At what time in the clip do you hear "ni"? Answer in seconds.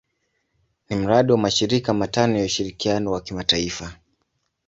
0.89-0.95